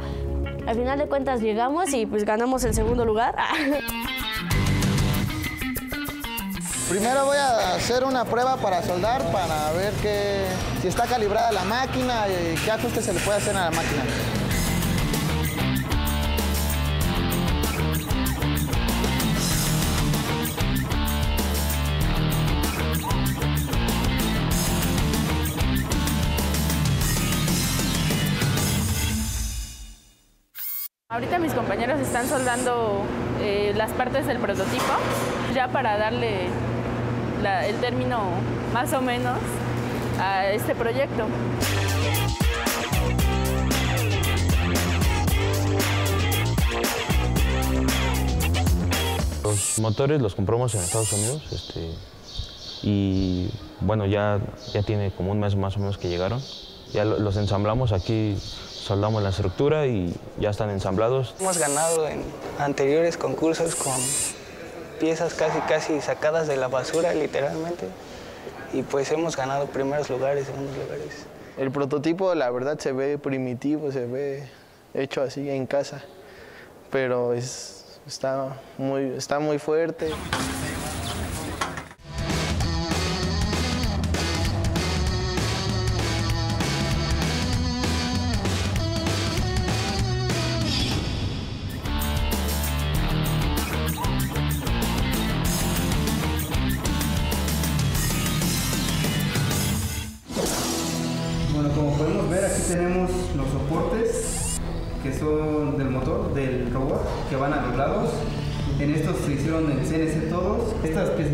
Al 0.67 0.77
final 0.77 0.99
de 0.99 1.07
cuentas 1.07 1.41
llegamos 1.41 1.93
y 1.93 2.07
pues 2.07 2.25
ganamos 2.25 2.65
el 2.65 2.75
segundo 2.75 3.05
lugar. 3.05 3.35
Primero 6.91 7.25
voy 7.25 7.37
a 7.37 7.77
hacer 7.77 8.03
una 8.03 8.25
prueba 8.25 8.57
para 8.57 8.83
soldar 8.83 9.23
para 9.31 9.71
ver 9.73 9.93
que, 10.03 10.45
si 10.83 10.89
está 10.89 11.07
calibrada 11.07 11.53
la 11.53 11.63
máquina 11.63 12.25
y 12.27 12.57
qué 12.57 12.73
ajuste 12.73 13.01
se 13.01 13.13
le 13.13 13.21
puede 13.21 13.39
hacer 13.39 13.57
a 13.57 13.67
la 13.67 13.71
máquina. 13.71 14.03
Ahorita 31.21 31.39
mis 31.39 31.53
compañeros 31.53 32.01
están 32.01 32.27
soldando 32.27 33.03
eh, 33.43 33.75
las 33.77 33.91
partes 33.91 34.27
del 34.27 34.39
prototipo 34.39 34.95
ya 35.55 35.69
para 35.69 35.99
darle 35.99 36.47
el 37.69 37.77
término 37.77 38.23
más 38.73 38.91
o 38.95 39.03
menos 39.03 39.37
a 40.19 40.49
este 40.49 40.75
proyecto. 40.75 41.27
Los 49.45 49.79
motores 49.79 50.23
los 50.23 50.35
compramos 50.35 50.75
en 50.75 50.81
Estados 50.81 51.13
Unidos 51.13 51.43
este, 51.53 51.91
y 52.83 53.51
bueno, 53.83 54.07
ya, 54.07 54.41
ya 54.73 54.83
tiene 54.83 55.11
como 55.11 55.33
un 55.33 55.41
mes 55.41 55.55
más 55.55 55.77
o 55.77 55.81
menos 55.81 55.99
que 55.99 56.09
llegaron. 56.09 56.41
Ya 56.95 57.05
los 57.05 57.37
ensamblamos 57.37 57.93
aquí, 57.93 58.37
soldamos 58.91 59.23
la 59.23 59.29
estructura 59.29 59.87
y 59.87 60.13
ya 60.41 60.51
están 60.51 60.69
ensamblados. 60.69 61.37
Hemos 61.39 61.59
ganado 61.59 62.09
en 62.09 62.25
anteriores 62.59 63.17
concursos 63.17 63.77
con 63.77 63.95
piezas 64.99 65.35
casi 65.35 65.61
casi 65.61 66.01
sacadas 66.01 66.49
de 66.49 66.57
la 66.57 66.67
basura 66.67 67.15
literalmente 67.15 67.87
y 68.73 68.83
pues 68.83 69.13
hemos 69.13 69.37
ganado 69.37 69.67
primeros 69.67 70.11
lugares, 70.11 70.47
segundos 70.47 70.77
lugares. 70.77 71.25
El 71.57 71.71
prototipo 71.71 72.35
la 72.35 72.51
verdad 72.51 72.81
se 72.81 72.91
ve 72.91 73.17
primitivo, 73.17 73.93
se 73.93 74.07
ve 74.07 74.49
hecho 74.93 75.23
así 75.23 75.49
en 75.49 75.69
casa, 75.69 76.03
pero 76.91 77.33
es, 77.33 78.01
está, 78.09 78.57
muy, 78.77 79.05
está 79.17 79.39
muy 79.39 79.61
fuerte. 79.61 80.11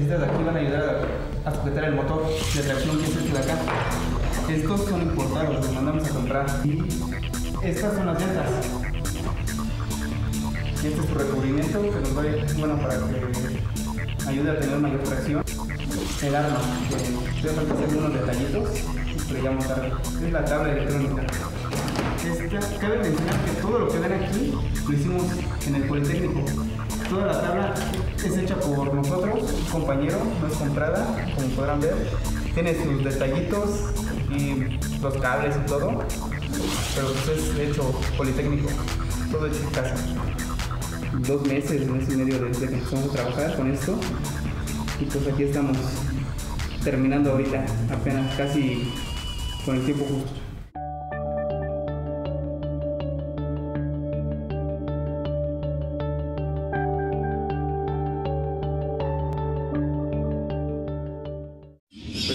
Piecitas 0.06 0.20
de 0.20 0.26
aquí 0.26 0.44
van 0.44 0.56
a 0.56 0.60
ayudar 0.60 1.08
a, 1.44 1.54
sujetar 1.54 1.84
el 1.84 1.94
motor 1.94 2.22
de 2.54 2.62
tracción 2.62 2.98
que 2.98 3.04
es 3.04 3.16
este 3.16 3.32
de 3.32 3.38
acá. 3.38 3.58
Estos 4.48 4.84
son 4.84 5.02
importados, 5.02 5.56
los 5.56 5.72
mandamos 5.72 6.08
a 6.08 6.10
comprar. 6.10 6.46
Y 6.64 6.82
estas 7.62 7.94
son 7.94 8.06
las 8.06 8.20
llantas. 8.20 8.50
Este 10.74 10.88
es 10.88 10.94
su 10.94 11.14
recubrimiento 11.14 11.82
que 11.82 11.90
nos 11.90 12.16
va 12.16 12.22
a 12.22 12.58
bueno 12.58 12.76
para 12.76 12.94
que 12.94 14.28
ayude 14.28 14.50
a 14.50 14.60
tener 14.60 14.78
mayor 14.78 15.02
tracción. 15.02 15.44
El 16.22 16.34
arma, 16.34 16.58
que 16.88 17.48
estoy 17.48 17.84
hacer 17.84 17.98
unos 17.98 18.14
detallitos, 18.14 18.68
pero 19.28 19.42
ya 19.42 20.26
Es 20.26 20.32
la 20.32 20.44
tabla 20.44 20.72
electrónica. 20.72 21.22
Esta, 22.24 22.78
cabe 22.78 22.98
mencionar 22.98 23.44
que 23.44 23.60
todo 23.60 23.78
lo 23.78 23.88
que 23.88 23.98
ven 23.98 24.12
aquí 24.12 24.52
lo 24.86 24.92
hicimos 24.92 25.22
en 25.66 25.74
el 25.74 25.82
Politécnico. 25.84 26.44
Toda 27.08 27.26
la 27.26 27.40
tabla 27.40 27.74
es 28.24 28.36
hecha 28.36 28.56
por 28.56 28.92
nosotros, 28.92 29.52
un 29.52 29.70
compañero, 29.70 30.18
no 30.40 30.46
es 30.46 30.54
comprada, 30.54 31.26
como 31.34 31.48
podrán 31.48 31.80
ver. 31.80 31.94
Tiene 32.54 32.74
sus 32.74 33.04
detallitos 33.04 33.70
y 34.30 34.78
los 35.00 35.14
cables 35.18 35.54
y 35.56 35.66
todo, 35.66 36.02
pero 36.94 37.08
pues 37.08 37.38
es 37.38 37.58
hecho 37.58 38.00
politécnico, 38.16 38.68
todo 39.30 39.46
hecho 39.46 39.60
en 39.62 39.70
casa. 39.70 39.94
Dos 41.26 41.46
meses, 41.46 41.88
un 41.88 41.98
mes 41.98 42.08
y 42.08 42.16
medio 42.16 42.38
desde 42.40 42.68
que 42.68 42.74
empezamos 42.74 43.10
a 43.10 43.12
trabajar 43.12 43.56
con 43.56 43.70
esto 43.70 43.98
y 45.00 45.04
pues 45.04 45.26
aquí 45.26 45.44
estamos 45.44 45.76
terminando 46.82 47.32
ahorita, 47.32 47.64
apenas 47.92 48.34
casi 48.36 48.92
con 49.64 49.76
el 49.76 49.84
tiempo 49.84 50.04
justo. 50.04 50.45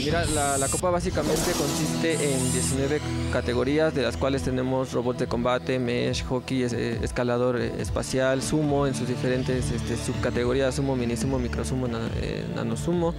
Pues 0.01 0.25
mira, 0.25 0.58
la, 0.58 0.67
copa 0.67 0.89
básicamente 0.89 1.51
consiste 1.51 2.13
en 2.13 2.51
19 2.53 3.00
categorías, 3.31 3.93
de 3.93 4.01
las 4.01 4.17
cuales 4.17 4.41
tenemos 4.41 4.93
robots 4.93 5.20
de 5.20 5.27
combate, 5.27 5.77
mesh, 5.77 6.25
hockey, 6.25 6.63
eh, 6.63 6.98
escalador 7.03 7.62
eh, 7.62 7.72
espacial, 7.79 8.41
sumo 8.41 8.88
en 8.88 8.96
sus 8.96 9.08
diferentes 9.08 9.70
este, 9.72 9.96
subcategorías, 9.98 10.74
sumo, 10.74 10.96
mini 10.96 11.15
sumo, 11.15 11.38
micro 11.38 11.63
sumo, 11.63 11.88
na- 11.88 12.10
eh, 12.20 12.43
nano 12.55 12.75
sumo. 12.77 13.13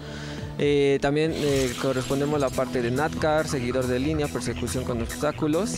Eh, 0.58 0.98
también 1.00 1.32
eh, 1.36 1.72
correspondemos 1.80 2.34
a 2.34 2.48
la 2.48 2.50
parte 2.50 2.82
de 2.82 2.90
NATCAR, 2.90 3.46
seguidor 3.46 3.86
de 3.86 4.00
línea, 4.00 4.26
persecución 4.26 4.82
con 4.82 5.00
obstáculos. 5.02 5.76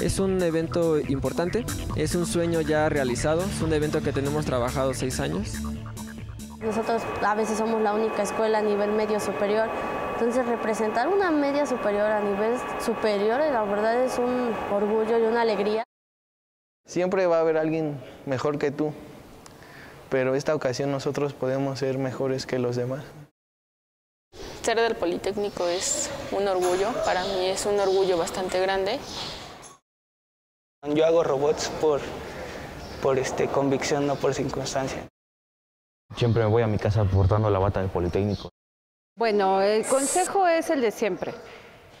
Es 0.00 0.18
un 0.20 0.42
evento 0.42 0.98
importante, 0.98 1.66
es 1.96 2.14
un 2.14 2.24
sueño 2.24 2.62
ya 2.62 2.88
realizado, 2.88 3.42
es 3.42 3.60
un 3.60 3.74
evento 3.74 4.00
que 4.02 4.12
tenemos 4.12 4.46
trabajado 4.46 4.94
seis 4.94 5.20
años. 5.20 5.56
Nosotros 6.62 7.02
a 7.22 7.34
veces 7.34 7.58
somos 7.58 7.80
la 7.82 7.94
única 7.94 8.22
escuela 8.22 8.58
a 8.58 8.62
nivel 8.62 8.92
medio 8.92 9.18
superior, 9.18 9.68
entonces 10.20 10.44
representar 10.44 11.08
una 11.08 11.30
media 11.30 11.64
superior 11.64 12.02
a 12.02 12.20
nivel 12.20 12.58
superior, 12.78 13.40
la 13.40 13.62
verdad 13.62 14.04
es 14.04 14.18
un 14.18 14.54
orgullo 14.70 15.18
y 15.18 15.22
una 15.22 15.40
alegría. 15.40 15.82
Siempre 16.86 17.26
va 17.26 17.38
a 17.38 17.40
haber 17.40 17.56
alguien 17.56 17.98
mejor 18.26 18.58
que 18.58 18.70
tú, 18.70 18.92
pero 20.10 20.34
esta 20.34 20.54
ocasión 20.54 20.92
nosotros 20.92 21.32
podemos 21.32 21.78
ser 21.78 21.96
mejores 21.96 22.44
que 22.44 22.58
los 22.58 22.76
demás. 22.76 23.02
Ser 24.60 24.78
del 24.78 24.94
Politécnico 24.94 25.66
es 25.66 26.10
un 26.32 26.46
orgullo, 26.46 26.92
para 27.06 27.24
mí 27.24 27.46
es 27.46 27.64
un 27.64 27.80
orgullo 27.80 28.18
bastante 28.18 28.60
grande. 28.60 28.98
Yo 30.86 31.06
hago 31.06 31.24
robots 31.24 31.70
por, 31.80 32.02
por 33.02 33.18
este, 33.18 33.48
convicción, 33.48 34.06
no 34.06 34.16
por 34.16 34.34
circunstancia. 34.34 35.08
Siempre 36.14 36.42
me 36.42 36.50
voy 36.50 36.62
a 36.62 36.66
mi 36.66 36.76
casa 36.76 37.04
portando 37.04 37.48
la 37.48 37.58
bata 37.58 37.80
del 37.80 37.88
Politécnico. 37.88 38.50
Bueno, 39.20 39.60
el 39.60 39.84
consejo 39.84 40.48
es 40.48 40.70
el 40.70 40.80
de 40.80 40.90
siempre. 40.90 41.34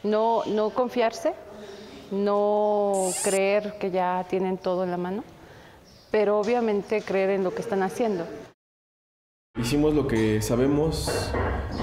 No, 0.02 0.42
no 0.46 0.70
confiarse, 0.70 1.34
no 2.10 3.10
creer 3.22 3.76
que 3.78 3.90
ya 3.90 4.24
tienen 4.26 4.56
todo 4.56 4.84
en 4.84 4.90
la 4.90 4.96
mano, 4.96 5.22
pero 6.10 6.40
obviamente 6.40 7.02
creer 7.02 7.28
en 7.28 7.44
lo 7.44 7.54
que 7.54 7.60
están 7.60 7.82
haciendo. 7.82 8.26
Hicimos 9.58 9.92
lo 9.92 10.06
que 10.06 10.40
sabemos, 10.40 11.30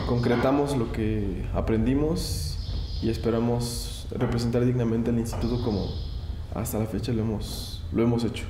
concretamos 0.09 0.75
lo 0.75 0.91
que 0.91 1.47
aprendimos 1.53 2.57
y 3.03 3.11
esperamos 3.11 4.07
representar 4.09 4.65
dignamente 4.65 5.11
al 5.11 5.19
instituto 5.19 5.63
como 5.63 5.85
hasta 6.55 6.79
la 6.79 6.87
fecha 6.87 7.11
lo 7.11 7.21
hemos, 7.21 7.83
lo 7.91 8.01
hemos 8.01 8.23
hecho. 8.23 8.45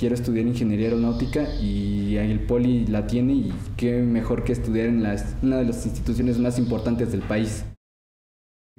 Quiero 0.00 0.14
estudiar 0.14 0.46
ingeniería 0.46 0.86
aeronáutica 0.86 1.46
y 1.60 2.16
el 2.16 2.40
Poli 2.46 2.86
la 2.86 3.06
tiene 3.06 3.34
y 3.34 3.52
qué 3.76 4.00
mejor 4.00 4.44
que 4.44 4.52
estudiar 4.52 4.86
en 4.86 5.02
las- 5.02 5.36
una 5.42 5.58
de 5.58 5.66
las 5.66 5.84
instituciones 5.84 6.38
más 6.38 6.58
importantes 6.58 7.12
del 7.12 7.20
país. 7.20 7.66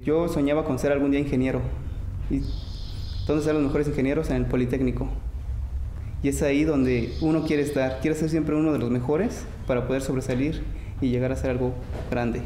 Yo 0.04 0.26
soñaba 0.26 0.64
con 0.64 0.80
ser 0.80 0.90
algún 0.90 1.12
día 1.12 1.20
ingeniero. 1.20 1.60
¿Y 2.28 2.40
dónde 3.24 3.38
están 3.38 3.54
los 3.54 3.62
mejores 3.62 3.86
ingenieros? 3.86 4.30
En 4.30 4.36
el 4.38 4.46
Politécnico. 4.46 5.06
Y 6.24 6.28
es 6.28 6.42
ahí 6.42 6.64
donde 6.64 7.14
uno 7.20 7.44
quiere 7.46 7.62
estar. 7.62 8.00
Quiere 8.00 8.16
ser 8.16 8.28
siempre 8.28 8.56
uno 8.56 8.72
de 8.72 8.80
los 8.80 8.90
mejores 8.90 9.44
para 9.68 9.86
poder 9.86 10.02
sobresalir 10.02 10.64
y 11.00 11.10
llegar 11.10 11.30
a 11.30 11.36
ser 11.36 11.50
algo 11.50 11.72
grande. 12.10 12.42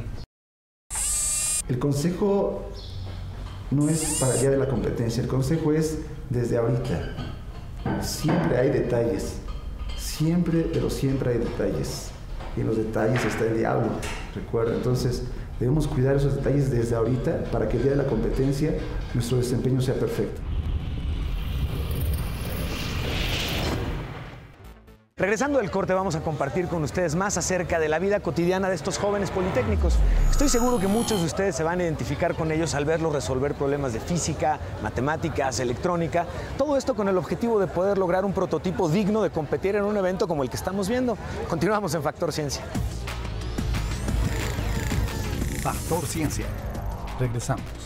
El 1.67 1.79
consejo 1.79 2.71
no 3.71 3.89
es 3.89 4.19
para 4.21 4.35
día 4.35 4.51
de 4.51 4.59
la 4.59 4.69
competencia, 4.69 5.23
el 5.23 5.31
consejo 5.31 5.73
es 5.73 6.03
desde 6.29 6.59
ahorita. 6.59 7.36
Siempre 8.01 8.59
hay 8.59 8.71
detalles, 8.71 9.39
siempre, 9.97 10.69
pero 10.73 10.91
siempre 10.91 11.33
hay 11.33 11.39
detalles. 11.39 12.11
Y 12.57 12.61
en 12.61 12.69
los 12.69 12.77
detalles 12.77 13.25
está 13.25 13.45
el 13.45 13.59
diablo, 13.59 13.89
recuerda. 14.35 14.75
Entonces, 14.75 15.25
debemos 15.61 15.87
cuidar 15.87 16.17
esos 16.17 16.37
detalles 16.37 16.71
desde 16.71 16.97
ahorita 16.97 17.45
para 17.53 17.69
que 17.69 17.77
el 17.77 17.83
día 17.83 17.93
de 17.93 17.99
la 17.99 18.07
competencia 18.07 18.73
nuestro 19.15 19.39
desempeño 19.39 19.81
sea 19.81 19.95
perfecto. 19.95 20.41
Regresando 25.19 25.61
del 25.61 25.71
corte 25.71 25.95
vamos 25.95 26.15
a 26.15 26.21
compartir 26.21 26.69
con 26.69 26.83
ustedes 26.83 27.15
más 27.15 27.39
acerca 27.39 27.79
de 27.79 27.89
la 27.89 27.99
vida 27.99 28.21
cotidiana 28.21 28.69
de 28.69 28.75
estos 28.75 28.99
jóvenes 28.99 29.31
politécnicos. 29.31 29.97
Estoy 30.31 30.51
seguro 30.51 30.79
que 30.79 30.89
muchos 30.89 31.21
de 31.21 31.25
ustedes 31.25 31.57
se 31.57 31.63
van 31.63 31.81
a 31.81 31.85
identificar 31.85 32.35
con 32.35 32.53
ellos 32.53 32.75
al 32.75 32.85
verlos 32.85 33.15
resolver 33.15 33.55
problemas 33.55 33.95
de 33.95 34.01
física, 34.01 34.61
matemáticas, 34.83 35.59
electrónica, 35.59 36.27
todo 36.59 36.77
esto 36.77 36.95
con 36.95 37.09
el 37.09 37.17
objetivo 37.17 37.59
de 37.59 37.67
poder 37.67 37.97
lograr 37.97 38.27
un 38.27 38.35
prototipo 38.35 38.91
digno 38.91 39.23
de 39.23 39.31
competir 39.31 39.75
en 39.77 39.85
un 39.85 39.97
evento 39.97 40.29
como 40.29 40.43
el 40.43 40.51
que 40.51 40.57
estamos 40.57 40.87
viendo. 40.87 41.17
Continuamos 41.49 41.95
en 41.95 42.03
Factor 42.03 42.31
Ciencia. 42.31 42.63
Factor 45.63 46.05
Ciencia. 46.05 46.45
Regresamos. 47.19 47.86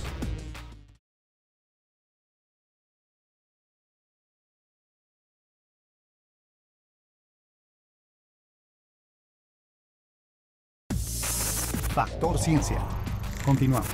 Ciencia. 12.41 12.79
Continuamos. 13.45 13.87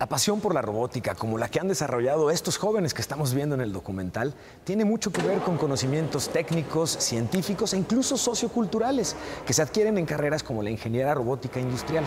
La 0.00 0.06
pasión 0.08 0.40
por 0.40 0.54
la 0.54 0.62
robótica, 0.62 1.14
como 1.14 1.36
la 1.36 1.48
que 1.48 1.60
han 1.60 1.68
desarrollado 1.68 2.30
estos 2.30 2.56
jóvenes 2.56 2.94
que 2.94 3.02
estamos 3.02 3.34
viendo 3.34 3.54
en 3.54 3.60
el 3.60 3.72
documental, 3.72 4.34
tiene 4.64 4.86
mucho 4.86 5.12
que 5.12 5.20
ver 5.20 5.40
con 5.40 5.58
conocimientos 5.58 6.30
técnicos, 6.30 6.90
científicos 6.90 7.74
e 7.74 7.76
incluso 7.76 8.16
socioculturales 8.16 9.14
que 9.46 9.52
se 9.52 9.60
adquieren 9.60 9.98
en 9.98 10.06
carreras 10.06 10.42
como 10.42 10.62
la 10.62 10.70
ingeniería 10.70 11.14
robótica 11.14 11.60
industrial. 11.60 12.04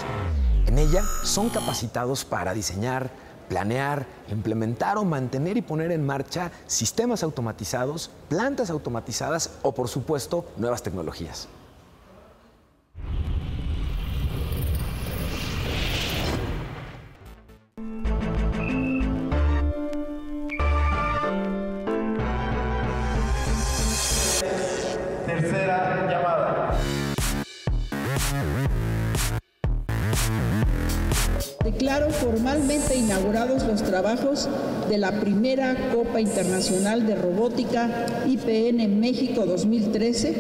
En 0.66 0.80
ella 0.80 1.04
son 1.24 1.50
capacitados 1.50 2.26
para 2.26 2.56
diseñar, 2.56 3.12
planear, 3.48 4.08
implementar 4.30 4.98
o 4.98 5.06
mantener 5.06 5.56
y 5.56 5.62
poner 5.62 5.92
en 5.92 6.04
marcha 6.04 6.52
sistemas 6.66 7.22
automatizados, 7.22 8.10
plantas 8.28 8.72
automatizadas 8.72 9.52
o, 9.62 9.74
por 9.74 9.88
supuesto, 9.88 10.46
nuevas 10.58 10.82
tecnologías. 10.82 11.48
Trabajos 33.88 34.50
de 34.90 34.98
la 34.98 35.14
primera 35.14 35.76
Copa 35.94 36.20
Internacional 36.20 37.08
de 37.08 37.16
Robótica 37.16 37.90
IPN 38.28 39.00
México 39.00 39.46
2013 39.46 40.36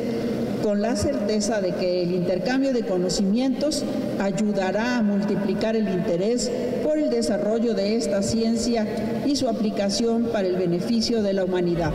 con 0.62 0.82
la 0.82 0.98
certeza 0.98 1.62
de 1.62 1.72
que 1.74 2.04
el 2.04 2.12
intercambio 2.12 2.74
de 2.74 2.84
conocimientos 2.84 3.86
ayudará 4.20 4.98
a 4.98 5.02
multiplicar 5.02 5.78
el 5.78 5.88
interés 5.88 6.52
por 6.84 7.00
el 7.00 7.10
desarrollo 7.10 7.74
de 7.74 7.96
esta 7.96 8.22
ciencia 8.22 8.86
y 9.26 9.38
su 9.38 9.48
aplicación 9.48 10.26
para 10.26 10.48
el 10.48 10.58
beneficio 10.58 11.24
de 11.24 11.34
la 11.34 11.46
humanidad. 11.46 11.94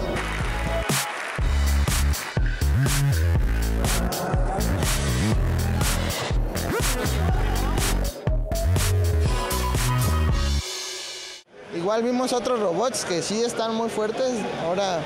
Vimos 12.00 12.32
otros 12.32 12.58
robots 12.58 13.04
que 13.04 13.20
sí 13.20 13.42
están 13.42 13.74
muy 13.74 13.90
fuertes. 13.90 14.32
Ahora 14.64 15.00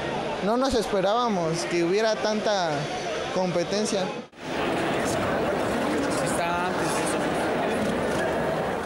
no 0.45 0.57
nos 0.57 0.75
esperábamos 0.75 1.65
que 1.65 1.83
hubiera 1.83 2.15
tanta 2.15 2.71
competencia. 3.35 4.05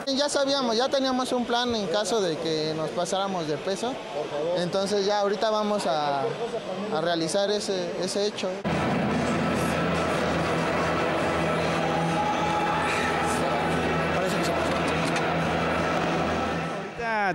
Ya 0.06 0.28
sabíamos, 0.28 0.76
ya 0.76 0.88
teníamos 0.88 1.32
un 1.32 1.44
plan 1.46 1.74
en 1.74 1.86
caso 1.86 2.20
de 2.20 2.36
que 2.38 2.74
nos 2.76 2.90
pasáramos 2.90 3.46
de 3.46 3.56
peso. 3.56 3.94
Entonces 4.56 5.06
ya 5.06 5.20
ahorita 5.20 5.50
vamos 5.50 5.84
a, 5.86 6.24
realizar 7.00 7.50
ese 7.50 8.26
hecho. 8.26 8.48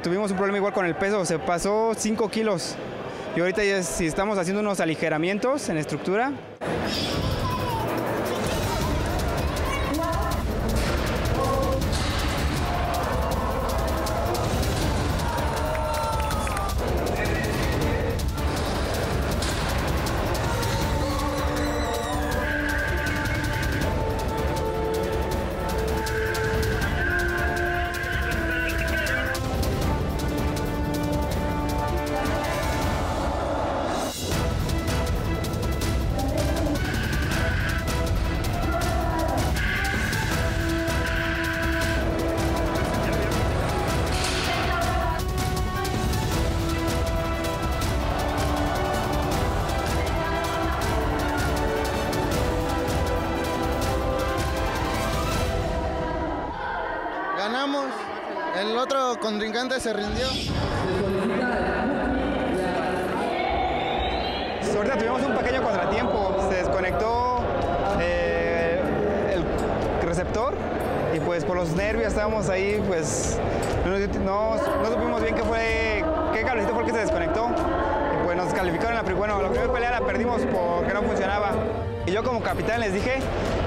Tuvimos 0.02 0.30
un 0.32 0.38
problema 0.38 0.58
igual 0.58 0.74
con 0.74 0.86
el 0.86 0.96
peso, 0.96 1.26
se 1.26 1.40
pasó 1.40 1.94
5 1.96 2.30
kilos. 2.30 2.76
Y 3.36 3.40
ahorita 3.40 3.64
ya 3.64 3.82
si 3.82 4.06
estamos 4.06 4.38
haciendo 4.38 4.62
unos 4.62 4.80
aligeramientos 4.80 5.70
en 5.70 5.78
estructura. 5.78 6.32
Contrincante 59.26 59.80
se 59.80 59.92
rindió. 59.92 60.28
Ahorita 64.78 64.98
tuvimos 65.00 65.22
un 65.24 65.36
pequeño 65.36 65.64
contratiempo, 65.64 66.36
se 66.50 66.58
desconectó 66.58 67.40
eh, 68.00 68.80
el 69.34 70.08
receptor 70.08 70.54
y 71.16 71.20
pues 71.22 71.44
por 71.44 71.56
los 71.56 71.70
nervios 71.76 72.10
estábamos 72.10 72.50
ahí, 72.50 72.84
pues 72.88 73.40
no, 73.84 73.98
no- 74.20 74.92
supimos 74.92 75.24
bien 75.24 75.34
qué 75.34 75.44
fue, 75.44 76.04
qué 76.34 76.44
cablecito 76.44 76.74
fue 76.76 76.84
el 76.84 76.88
que 76.88 76.94
se 76.94 77.00
desconectó. 77.00 77.48
Y 77.50 78.26
pues 78.26 78.38
nos 78.38 78.54
calificaron 78.54 78.94
la 78.96 79.02
primera, 79.04 79.34
bueno, 79.34 79.42
la 79.42 79.50
primera 79.50 79.74
pelea 79.74 79.92
la 79.92 80.02
perdimos 80.02 80.42
porque 80.52 80.94
no 80.94 81.02
funcionaba. 81.02 81.52
Y 82.06 82.12
yo 82.12 82.24
como 82.24 82.44
capitán 82.44 82.80
les 82.82 82.94
dije 82.94 83.20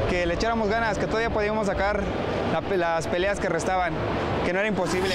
que 0.09 0.25
le 0.25 0.35
echáramos 0.35 0.69
ganas, 0.69 0.99
que 0.99 1.07
todavía 1.07 1.31
podíamos 1.31 1.67
sacar 1.67 2.01
las 2.77 3.07
peleas 3.09 3.41
que 3.41 3.49
restaban, 3.49 3.93
que 4.45 4.53
no 4.53 4.59
era 4.61 4.69
imposible. 4.69 5.15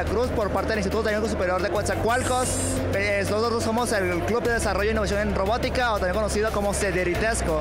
Veracruz, 0.00 0.28
por 0.30 0.48
parte 0.50 0.70
del 0.70 0.78
Instituto 0.78 1.04
Técnico 1.04 1.28
Superior 1.28 1.60
de 1.60 1.68
Coatzacoalcos. 1.68 2.48
Eh, 2.94 3.22
Nosotros 3.28 3.62
somos 3.62 3.92
el 3.92 4.20
Club 4.20 4.42
de 4.42 4.54
Desarrollo 4.54 4.88
e 4.88 4.92
Innovación 4.92 5.20
en 5.20 5.34
Robótica, 5.34 5.92
o 5.92 5.98
también 5.98 6.14
conocido 6.14 6.50
como 6.52 6.72
Cederitesco. 6.72 7.60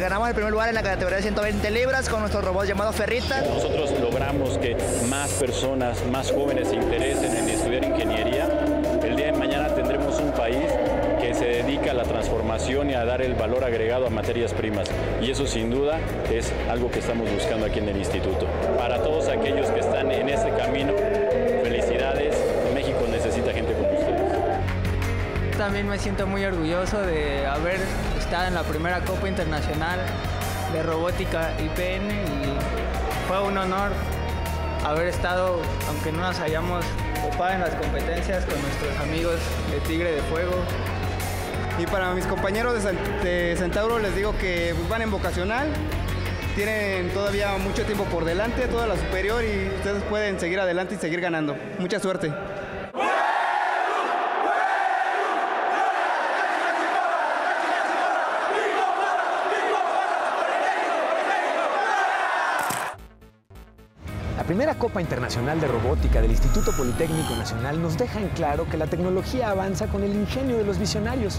Ganamos 0.00 0.28
el 0.28 0.34
primer 0.34 0.52
lugar 0.52 0.68
en 0.68 0.76
la 0.76 0.84
categoría 0.84 1.16
de 1.16 1.22
120 1.22 1.70
libras 1.72 2.08
con 2.08 2.20
nuestro 2.20 2.42
robot 2.42 2.64
llamado 2.64 2.92
Ferrita. 2.92 3.40
Nosotros 3.40 3.92
logramos 4.00 4.56
que 4.58 4.76
más 5.08 5.30
personas, 5.30 5.98
más 6.06 6.30
jóvenes 6.30 6.68
se 6.68 6.76
interesen 6.76 7.36
en 7.36 7.48
estudiar 7.48 7.84
ingeniería. 7.84 8.48
El 9.02 9.16
día 9.16 9.26
de 9.26 9.32
mañana 9.32 9.74
tendremos 9.74 10.16
un 10.20 10.30
país 10.32 10.58
que 11.20 11.34
se 11.34 11.44
dedica 11.44 11.90
a 11.90 11.94
la 11.94 12.04
transformación 12.04 12.90
y 12.90 12.94
a 12.94 13.04
dar 13.04 13.20
el 13.20 13.34
valor 13.34 13.64
agregado 13.64 14.06
a 14.06 14.10
materias 14.10 14.52
primas. 14.54 14.88
Y 15.20 15.32
eso 15.32 15.46
sin 15.46 15.70
duda 15.70 15.98
es 16.32 16.52
algo 16.70 16.88
que 16.90 17.00
estamos 17.00 17.28
buscando 17.32 17.66
aquí 17.66 17.80
en 17.80 17.88
el 17.88 17.96
instituto. 17.96 18.46
Para 18.78 19.02
todos 19.02 19.26
aquellos 19.28 19.68
que 19.70 19.80
están 19.80 20.12
en 20.12 20.28
este 20.28 20.50
camino, 20.50 20.92
También 25.58 25.88
me 25.88 25.98
siento 25.98 26.24
muy 26.24 26.44
orgulloso 26.44 27.00
de 27.00 27.44
haber 27.44 27.80
estado 28.16 28.46
en 28.46 28.54
la 28.54 28.62
primera 28.62 29.00
Copa 29.00 29.28
Internacional 29.28 29.98
de 30.72 30.84
Robótica 30.84 31.52
IPN 31.58 32.12
y 32.12 33.26
fue 33.26 33.42
un 33.42 33.58
honor 33.58 33.90
haber 34.86 35.08
estado, 35.08 35.60
aunque 35.88 36.12
no 36.12 36.18
nos 36.18 36.38
hayamos 36.38 36.84
copar 37.20 37.54
en 37.54 37.60
las 37.62 37.74
competencias 37.74 38.44
con 38.44 38.54
nuestros 38.62 38.96
amigos 39.00 39.34
de 39.72 39.80
Tigre 39.80 40.12
de 40.12 40.22
Fuego. 40.22 40.54
Y 41.76 41.86
para 41.86 42.14
mis 42.14 42.26
compañeros 42.26 42.80
de, 43.24 43.56
Centauro 43.58 43.98
les 43.98 44.14
digo 44.14 44.38
que 44.38 44.76
van 44.88 45.02
en 45.02 45.10
vocacional, 45.10 45.66
tienen 46.54 47.10
todavía 47.10 47.56
mucho 47.58 47.82
tiempo 47.82 48.04
por 48.04 48.24
delante, 48.24 48.68
toda 48.68 48.86
la 48.86 48.96
superior 48.96 49.42
y 49.42 49.74
ustedes 49.74 50.04
pueden 50.04 50.38
seguir 50.38 50.60
adelante 50.60 50.94
y 50.94 50.98
seguir 50.98 51.20
ganando. 51.20 51.56
Mucha 51.80 51.98
suerte. 51.98 52.32
Primera 64.48 64.76
Copa 64.76 65.02
Internacional 65.02 65.60
de 65.60 65.68
Robótica 65.68 66.22
del 66.22 66.30
Instituto 66.30 66.72
Politécnico 66.74 67.36
Nacional 67.36 67.82
nos 67.82 67.98
deja 67.98 68.18
en 68.18 68.30
claro 68.30 68.66
que 68.66 68.78
la 68.78 68.86
tecnología 68.86 69.50
avanza 69.50 69.88
con 69.88 70.02
el 70.02 70.14
ingenio 70.14 70.56
de 70.56 70.64
los 70.64 70.78
visionarios. 70.78 71.38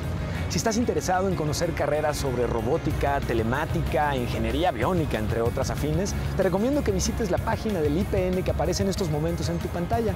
Si 0.50 0.60
estás 0.60 0.78
interesado 0.78 1.28
en 1.28 1.34
conocer 1.34 1.74
carreras 1.74 2.17
sobre 2.17 2.45
robótica, 2.45 3.19
telemática, 3.22 4.15
ingeniería 4.15 4.69
aviónica, 4.69 5.17
entre 5.17 5.41
otras 5.41 5.72
afines, 5.72 6.13
te 6.38 6.43
recomiendo 6.43 6.84
que 6.84 6.91
visites 6.91 7.32
la 7.32 7.39
página 7.39 7.82
del 7.82 7.98
IPN 7.98 8.43
que 8.43 8.52
aparece 8.52 8.84
en 8.84 8.89
estos 8.89 9.10
momentos 9.10 9.50
en 9.50 9.58
tu 9.58 9.69
pantalla. 9.69 10.13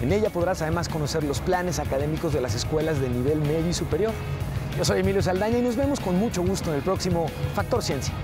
En 0.00 0.12
ella 0.12 0.30
podrás 0.30 0.62
además 0.62 0.88
conocer 0.88 1.24
los 1.24 1.40
planes 1.40 1.80
académicos 1.80 2.32
de 2.32 2.42
las 2.42 2.54
escuelas 2.54 3.00
de 3.00 3.08
nivel 3.08 3.40
medio 3.40 3.70
y 3.70 3.74
superior. 3.74 4.12
Yo 4.78 4.84
soy 4.84 5.00
Emilio 5.00 5.20
Saldaña 5.20 5.58
y 5.58 5.62
nos 5.62 5.74
vemos 5.74 5.98
con 5.98 6.16
mucho 6.16 6.44
gusto 6.44 6.70
en 6.70 6.76
el 6.76 6.82
próximo 6.82 7.26
Factor 7.56 7.82
Ciencia. 7.82 8.14